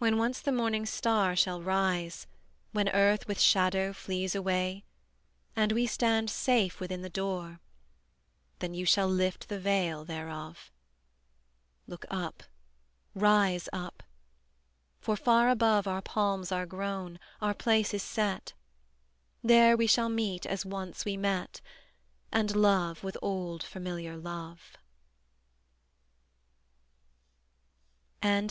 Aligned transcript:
When 0.00 0.18
once 0.18 0.40
the 0.40 0.50
morning 0.50 0.84
star 0.84 1.36
shall 1.36 1.62
rise, 1.62 2.26
When 2.72 2.88
earth 2.88 3.28
with 3.28 3.38
shadow 3.38 3.92
flees 3.92 4.34
away 4.34 4.82
And 5.54 5.70
we 5.70 5.86
stand 5.86 6.28
safe 6.28 6.80
within 6.80 7.02
the 7.02 7.08
door, 7.08 7.60
Then 8.58 8.74
you 8.74 8.84
shall 8.84 9.06
lift 9.06 9.48
the 9.48 9.60
veil 9.60 10.04
thereof. 10.04 10.72
Look 11.86 12.04
up, 12.10 12.42
rise 13.14 13.68
up: 13.72 14.02
for 14.98 15.14
far 15.16 15.48
above 15.48 15.86
Our 15.86 16.02
palms 16.02 16.50
are 16.50 16.66
grown, 16.66 17.20
our 17.40 17.54
place 17.54 17.94
is 17.94 18.02
set; 18.02 18.54
There 19.40 19.76
we 19.76 19.86
shall 19.86 20.08
meet 20.08 20.46
as 20.46 20.66
once 20.66 21.04
we 21.04 21.16
met, 21.16 21.60
And 22.32 22.56
love 22.56 23.04
with 23.04 23.16
old 23.22 23.62
familiar 23.62 24.16
love. 24.16 24.72
UP 28.20 28.24
HILL. 28.24 28.48